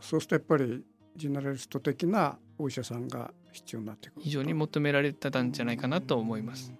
[0.00, 0.84] そうするとやっぱり
[1.16, 6.72] ジェネラリスト的なお医者さんが必要になってくる非常に求められてたんじゃないかなと思います。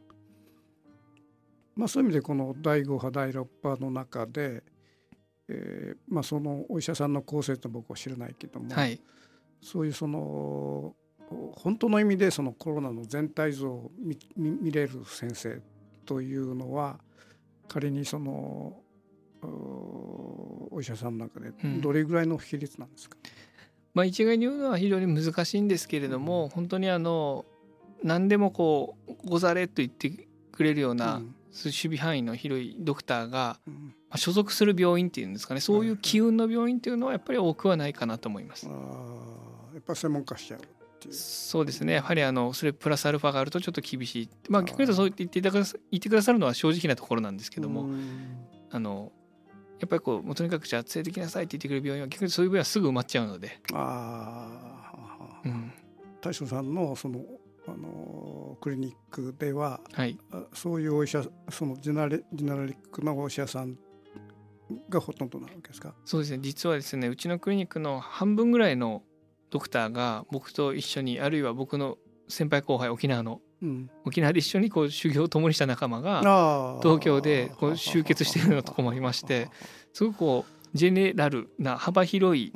[1.75, 4.63] まあ、そういう意味でこの第5波第6波の中で、
[5.49, 9.01] えーまあ、そのお医者さんの構成と僕は知らないけども、はい、
[9.63, 10.95] そういうその
[11.57, 15.61] 本当の意味でそのコロナの全体像を見見れる先生
[16.05, 16.99] というのは
[17.69, 18.77] 仮にその
[19.43, 23.31] お医者さんの中でどれぐらいの比率なんですか、うん、
[23.95, 27.45] まあ、一概に言うのは非常に難しいんですけれども、うん、本当にあの
[28.03, 30.11] 何でもこう「ござれ」と言って
[30.53, 33.73] くれるような、守備範囲の広いドクターが、ま
[34.11, 38.67] あ、所属する病院っていうんですかねそういう機運の病院っていうのはやっぱり多くはないかなと思います。
[38.69, 38.73] あ
[39.75, 40.61] やっぱ専門化しちゃう
[41.11, 41.95] そうですね。
[41.95, 44.29] やはりあのそれプラスアルファがあるとちょっと厳しい。
[44.49, 47.89] まあ逆に言うとそう言っていただ言ってくださるのは正直なところなんですけども
[48.71, 49.13] あの
[49.81, 53.61] やっぱりこうもうとにかくじゃあ連れてきなさいって言ってくれる病院は逆にそういう病院はすぐ埋まっちゃうので。
[53.73, 54.93] あ
[55.45, 55.73] うん、
[56.21, 57.21] 大将さんのその
[57.67, 60.19] あのクリニックでは、はい、
[60.53, 63.77] そういうお医者そのジェナレジェナリックなお医者さん
[64.89, 65.95] がほとんどなわけですか？
[66.05, 66.39] そうですね。
[66.43, 69.03] 実はですねうちのクリニックの半分ぐらいの
[69.53, 79.51] ドクターが僕と一緒にあるいは僕の先輩後輩沖縄の、うん、沖縄で一緒にこう修行を共にした仲間が東京でこう集結しているようなとこもありまして
[79.93, 82.51] すごくこうジェネラルな幅広い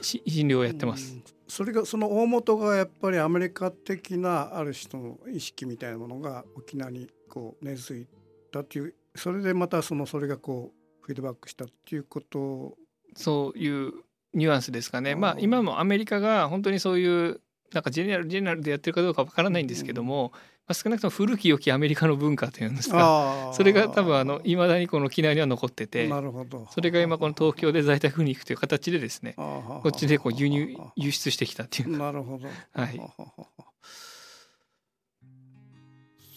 [0.00, 1.14] 診療をやってます。
[1.46, 8.06] それがその大元がやっぱりアメリカ的なある人の意識みたいなものが沖縄にこう根付い
[8.50, 12.76] たっていうそれでまたそのそれがこうフィードバックしたっていうこと。
[13.14, 13.92] そういう
[14.38, 15.14] ニュアンスですかね。
[15.14, 17.40] まあ今もアメリカが本当にそういう
[17.72, 26.66] なんかジェネラルジェネラルでやってるかどうかわからないんですけども、まあ、少なくとも古き良きアメリカの文化というんですかそれが多分あのいまだにこの沖縄には残っててなるほど。
[26.70, 32.48] それが今この東京で在宅に行くという形でですねこっちでこう輸入輸出してきたっていうなるほど。
[32.72, 33.00] はい。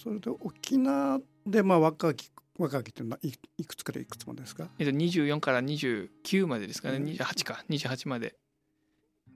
[0.04, 7.64] それで沖縄でまあ若き若きっていうのはいいくつからいくつまでですか、えっと、24から29までですかね、うん、28か。
[7.70, 8.36] 28まで、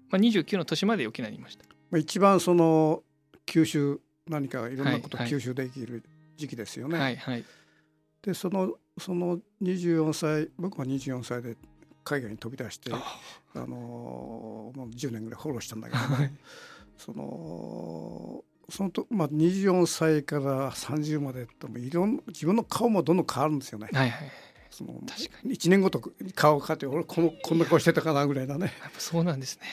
[0.09, 3.03] まあ、29の年まで沖縄にいました、まあ、一番その
[3.45, 6.03] 吸収何かいろんなこと吸収できる
[6.37, 6.99] 時期ですよね。
[6.99, 7.45] はいはい、
[8.21, 11.55] でそのその24歳僕は24歳で
[12.03, 16.31] 海外に飛び出してあのもう10年ぐらいフォローしたんだけど、はい、
[16.97, 23.89] そのそのと、まあ、24歳から30までともいろん自分の顔もどんどん変わるんですよね。
[23.93, 24.31] はいはい
[24.71, 24.95] その
[25.45, 26.01] 1年ごと
[26.33, 28.73] 顔変わって俺このこんな顔してたかなぐらいだね。
[28.81, 29.63] やっぱそうなんですね。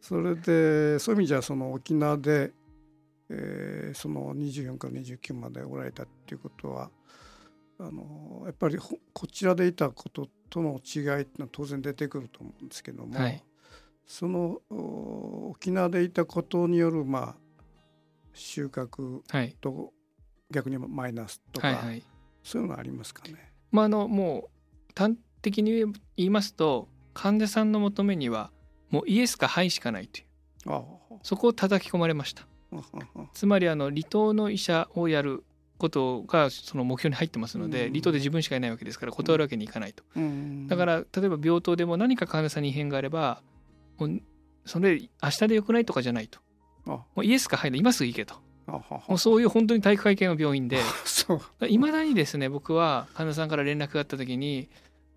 [0.00, 2.50] それでそういう意味じゃその沖縄で、
[3.30, 6.90] えー、その24から29までおられたっていうことは
[7.78, 13.44] あのやっぱりこちらでいたこととの違いっていうのは当然出てくると思うんですけども、はい、
[14.04, 14.60] その
[15.50, 17.41] 沖縄でいたことによるまあ
[18.34, 19.20] 収穫
[19.60, 19.92] と
[20.50, 22.02] 逆にマイナスとか、はいはい、
[22.42, 23.52] そういうのありますかね？
[23.70, 24.50] まあ、あのも
[24.88, 28.50] う端的に言いますと患者さんの求めには
[28.90, 30.26] もうイエスかハイしかないという。
[31.22, 32.46] そこを叩き込まれました。
[33.34, 35.44] つまりあの離島の医者をやる
[35.78, 40.04] ことがその目標に入ってますので、離島で自分しかいないわけですから断るわけにいかないと、
[40.68, 43.42] だから例えば病棟でも何か患者さんに異変があれば
[43.98, 44.22] もう
[44.64, 46.38] それ明日でよくないとかじゃないと
[46.84, 48.34] もうイエスかハイで今すぐ行けと。
[48.66, 50.78] もうそういう本当に体育会系の病院で。
[51.68, 54.68] いまだにですね僕は患者さんから連絡があった時に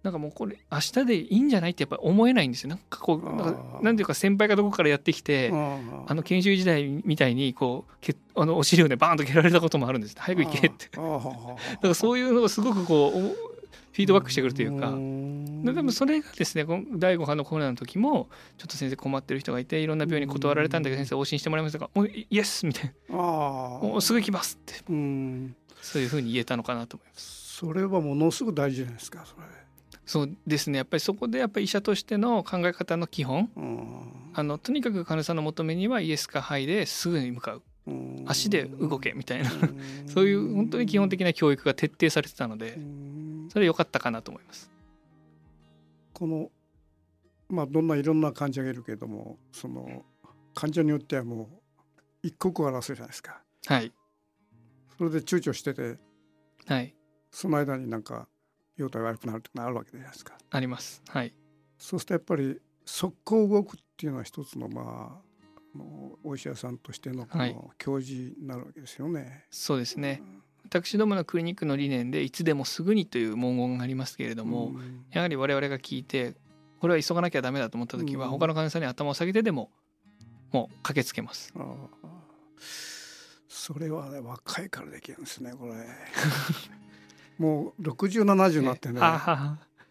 [0.03, 2.69] なんかもうこれ明日でいいんじゃないってやっぱ思えないんですよ。
[2.69, 10.15] なんかこうなんかなんていうか先輩がどこからやってきてあの研修時代みたいにこうけあのお尻をねバーンと蹴られたこともあるんです。
[10.17, 10.89] 早く行けって。
[10.93, 13.54] だ からそういうのがすごくこう
[13.91, 14.91] フィードバックしてくるというか。
[14.91, 23.15] でもそれがですね第5波のコロナの時もちょっと先生困ってる人がいていろんな病院に断られたんだけど先生往診してもらいましたかもうイエスみたいな。
[23.15, 24.75] もうすぐ行きますって。
[25.81, 27.57] そういうふうに言えたのかなと思います。
[27.57, 29.43] それはものすごく大事じゃないですかそれ。
[30.05, 30.77] そうですね。
[30.77, 33.49] やっぱりそこでやっぱり医者としての考え方の基本、
[34.33, 37.63] あのとにかく患者さんの求めにはイエスかハイですぐに向かう、
[38.25, 39.51] 足で動けみたいな
[40.07, 42.79] そういう本当に基本的な教育が徹底されてたので
[43.49, 44.71] それ良かったかなと思います。
[46.13, 46.49] この
[47.47, 50.03] まあどんないろんな患者がいるけれどもその
[50.55, 51.47] 患者によってはもう
[52.23, 53.41] 一刻を争うじゃないですか。
[53.67, 53.91] はい。
[54.97, 55.97] それで躊躇してて、
[56.65, 56.95] はい。
[57.29, 58.27] その間になんか
[58.77, 60.35] 容体悪くなるってのあるわけじゃないですか。
[60.49, 61.03] あります。
[61.07, 61.33] はい。
[61.77, 65.21] そうするとやっぱり速攻動くっていうのは一つのまあ
[66.23, 69.19] お医者さんとしてのこの教示になるわけですよね。
[69.21, 70.21] はい、そうですね。
[70.21, 70.43] うん。
[70.65, 76.33] 私どものクリニックの理念でいつでもすぐにという文言がありますけれども、うん、やはり我々が聞いて
[76.79, 79.69] これは急がなきゃダメだと思った時は、うん、他の患者さんに頭を下げてでも
[80.51, 81.53] もう駆けつけます。
[83.47, 85.73] それはね若いからできるんですねこれ。
[87.37, 89.01] もう6070になってね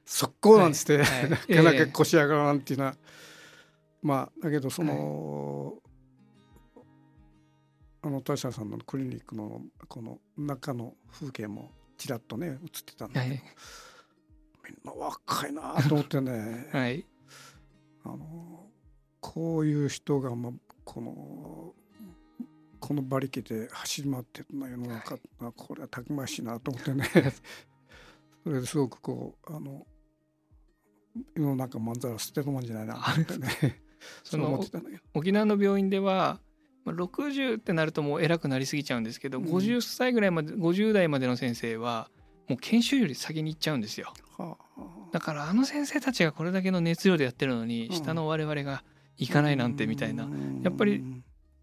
[0.05, 2.97] 速攻なんつって、なかなか腰上がらなんていうのは、
[4.05, 5.73] まあだけどその、
[8.03, 17.07] あの田下さんのクリニックのこの中の風景もちらっとね映ってたんだけど、みんな若いなと思ってね、 はい、
[18.05, 18.67] あの
[19.23, 20.53] こういう人が、まあ、
[20.85, 21.75] この
[22.79, 27.09] この馬力で走り回ってるの世の中、はい、これはたくましいなと思ってね。
[28.45, 29.87] それですごくこうあの
[31.35, 33.81] 世の中まんざら捨てるもんじゃないなってね
[34.23, 34.63] その
[35.15, 36.39] 沖縄の病院では
[36.87, 42.09] 60ってなるともう偉くなりすぎちゃうんですけど、うん、50歳ぐらいまで50代までの先生は
[42.49, 48.83] もう研修より先に行っちゃうんですよ、はあ、だからあの先生たちがこれだけの熱量でやってるのに、下の我々が
[49.17, 50.29] 行かないなんてみたいな、
[50.63, 51.03] やっぱり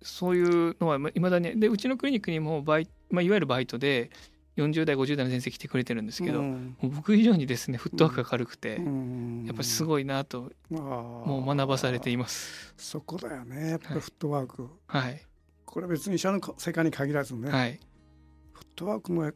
[0.02, 1.60] そういうのはいまだに。
[1.60, 4.10] でうちのクリニックにもバイ、まあ、いわゆるバイトで
[4.58, 12.74] 40代50代の先生来てくれてるんですけど、うん、僕以上にですねフットワークが軽くて、うん、やっぱりすごいなと、もう学ばされています。
[12.78, 14.70] そこだよねやっぱりフットワーク。
[14.88, 15.22] はい。
[15.66, 17.80] これは別に医者の世界に限らずね、はい、
[18.52, 19.32] フットワークの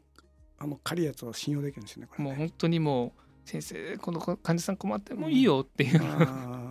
[0.57, 2.23] あの軽いやつは信用できるんですねね。
[2.23, 3.13] もう本当にも
[3.45, 6.01] う先生この患者さん困ってもいいよっていう、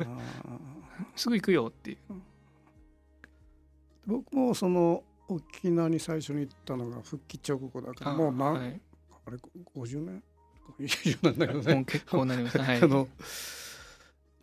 [1.16, 1.98] すぐ行くよっていう。
[4.07, 8.81] 僕もその沖縄に最初に行ったのが復帰直後だからもう何、はい、
[9.27, 9.37] あれ
[9.75, 10.23] 50年
[10.81, 11.85] 20年だけどね。
[11.87, 13.09] 結構なります、はい、 あの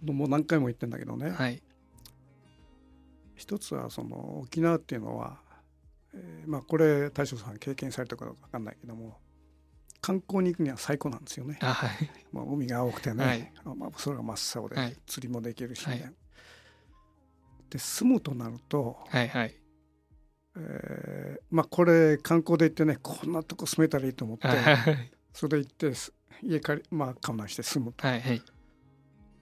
[0.04, 1.62] もう何回も行ってんだけどね、はい、
[3.36, 5.40] 一つはその沖縄っていうのは、
[6.14, 9.20] えー、まあこれ大将さん経験されたかどうか分かんないけども
[10.02, 11.60] 観光に行くには最高なんですよね。
[11.62, 16.12] はい、まあ、海が青くてね、はい、まあ、空が真っ青で釣りもできるし、ね、
[17.70, 19.61] で住むとなると、はいはい
[20.58, 24.48] えー、まあこれ観光で行ってねこんなとこ住めたらいいと思って、
[25.34, 25.94] それで行って
[26.44, 28.42] 家借りまあ観覧して住むと、はいはい、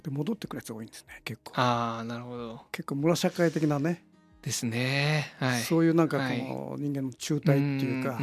[0.04, 1.54] で戻ってくるやつ多いんですね結構。
[1.56, 2.62] ああなるほど。
[2.72, 4.04] 結構村社会的なね。
[4.42, 8.20] ですね、はい、そういうなんかこの人間の中体っていうか、は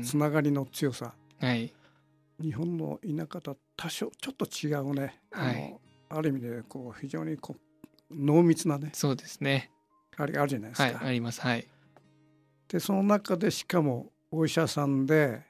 [0.00, 1.72] い、つながりの強さ、はい、
[2.42, 5.80] 日本の田舎と多少ちょっと違うね、はい、
[6.10, 8.90] あのある意味でこう非常にこう濃密なね。
[8.94, 9.70] そうですね。
[10.16, 10.84] あれあるじゃないですか。
[10.84, 11.40] はい、あります。
[11.40, 11.64] はい。
[12.70, 15.42] でその中でしかもお医者さんで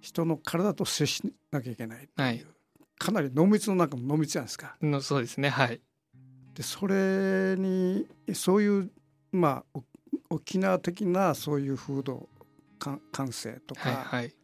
[0.00, 2.44] 人の体と接しなきゃいけないはい、
[2.98, 4.76] かなり濃密の中の濃密じゃないですか。
[4.82, 5.80] のそうですねはい。
[6.54, 8.90] でそれにそういう
[9.32, 9.80] まあ
[10.28, 12.28] 沖縄的なそういう風土
[12.78, 14.34] 感性とか、はいはい、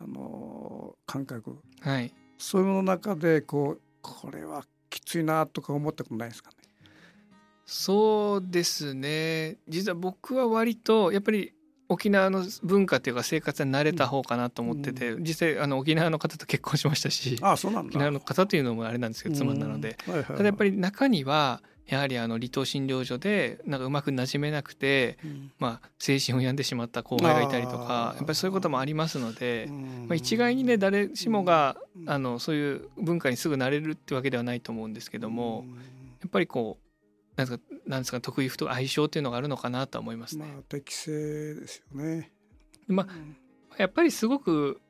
[0.00, 6.56] あの感覚、はい、そういうものの中でこうこれはきついなとか思ったことないですかね？
[7.72, 9.56] そうですね。
[9.66, 11.54] 実は僕は割とやっぱり
[11.88, 29.68] 沖縄の文化っていうか生活に慣れた方かなと思ってて、うん、実際あの沖縄の方と結婚しましたしあそうなん沖縄の方というのもあれなんですけど妻なので、はいはいはい、ただやっぱり中にはやはりあの離島診療所でなんかうまくなじめなくて、うん、まあ、精神を病んでしまった後輩がいたりとかやっぱりそういうこともありますので、
[30.06, 35.64] まあ、一概にね誰しもがあのそういう文化にすぐなれるってわけではないと思うんですけども
[36.20, 36.91] やっぱりこう
[37.44, 40.46] なんですかなんですか得意不得相性っていうのがあるのかなと思いますね。
[40.46, 42.32] まあ、適正ですよね。
[42.88, 44.80] まあ、やっぱりすごく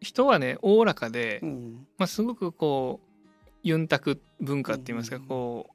[0.00, 3.28] 人はねおおらかで、うん、まあ、すごくこう
[3.62, 5.74] ユンタク文化って言いますか、うん、こう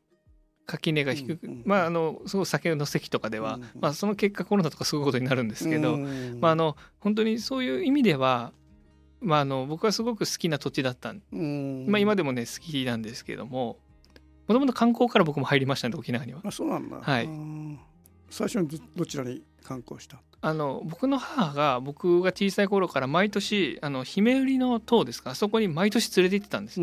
[0.66, 5.98] 垣根が低く、うん、まああのすごい酒の席とかでは、うん、まあ、その結果コロナとかそういうことになるんですけど、
[6.40, 8.54] まあ、あの本当にそういう意味では、
[9.20, 11.22] まあ、あの僕はすごく好きな土地だったん、
[11.88, 13.78] まあ、今でもね好きなんですけども
[14.50, 16.42] もともと観光から僕も入りましたね沖縄には。
[16.44, 17.30] あそうなんだ、はい、
[18.30, 20.20] 最初にどちらに観光した？
[20.42, 25.36] あの僕の母が僕が小さい頃から毎年あの姫売りの塔ですか？
[25.36, 26.80] そこに毎年連れて行ってたんです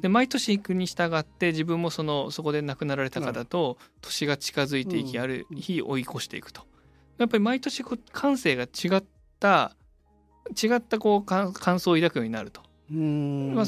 [0.00, 6.62] で毎年行くに従って自分もそのそこで亡くなられた方と年が近づいていき、ある日追い越していくと。
[7.18, 9.04] やっぱり毎年こう感性が違っ
[9.38, 9.76] た
[10.60, 13.66] 違ったこう感想を抱くようになるとまあ、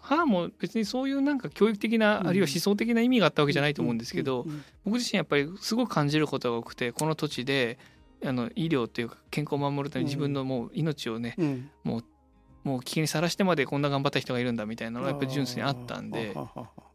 [0.00, 4.46] 母も別にそういうなんか教育的な、あるいは思想的な意味があったわけじゃないと思うんですけど、
[4.84, 7.78] 僕自身やっぱりすごく感じることが多くてこの土地で
[8.24, 11.36] あの医療というか健康を守るために自分のもう命をね、
[11.82, 12.04] もう
[12.62, 16.42] もう危険にさらしてまでこんな頑張った人がいるんだみたいなのがやっぱり純粋にあったんでや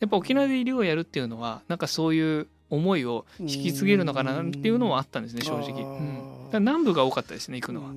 [0.05, 7.91] っぱ沖縄で医療をやるっていうのはなんかそういう思いを引き継げるのかなっていうのもあったんですね正直、うん、南部が多かったですね行くのは。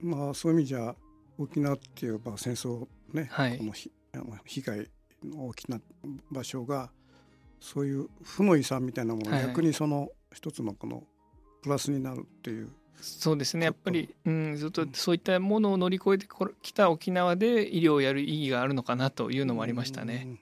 [0.00, 0.94] まあそういう意味じゃ
[1.38, 3.72] 沖縄っていうまあ戦争ね、はい、この
[4.14, 4.90] あの被害
[5.24, 5.80] の大きな
[6.30, 6.90] 場所が
[7.60, 11.04] そういう負の遺産みたいなものが逆にその一つのこの
[11.62, 12.70] プラスになるっていう。
[13.00, 13.66] そうですね。
[13.66, 16.26] やっぱり、うん、ずっとそういったものを乗り越えて
[16.60, 20.40] きた沖縄で医療をやる意義があるのかなというのもありましたね。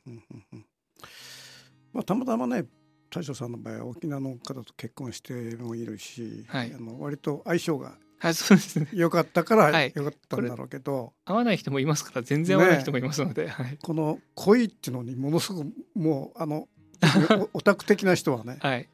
[1.92, 2.64] まあ、たまたまね
[3.10, 8.88] 大将さんの場合は沖縄の方と結婚してもいるし、はい、あの割と相性がはい、そうですね。
[8.92, 16.68] よかったからよかったんだろうけど、合わない人もいますから全然合わない人もいますので、ねはい、この恋っていうのにものすごくもうあの
[17.54, 18.88] オタク的な人はね、はい、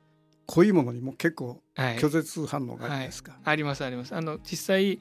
[0.46, 4.14] 濃いものにも結構拒絶反応があるんですか、はい、ありますあります。
[4.14, 5.00] あの実際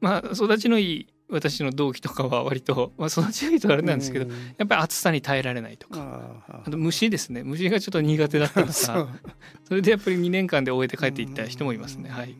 [0.00, 6.44] まあ育ちのいい私の同期とかは割と、まあ、育ちのいいとあれなんですけど、やっぱり暑さに耐えられないとか。
[6.48, 7.42] あと虫ですね。
[7.42, 12.10] 虫がちょっと苦手だったとかそれでやっぱり2年間で終えて帰っていった人もいますね。
[12.10, 12.36] はい。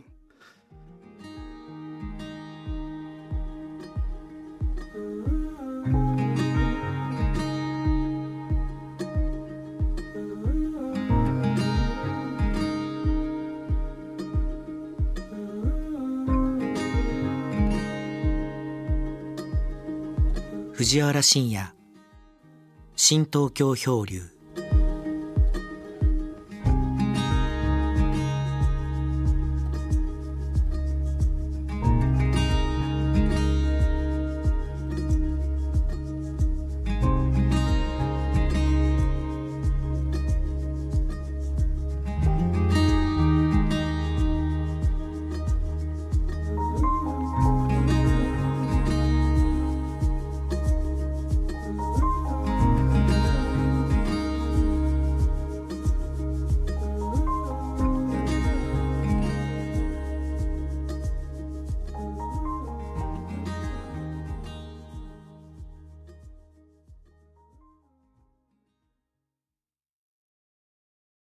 [20.89, 21.67] 藤原信也。
[22.95, 24.36] 新東京漂流。